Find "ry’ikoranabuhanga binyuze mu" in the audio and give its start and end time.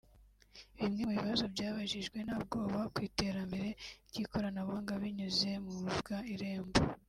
4.09-5.69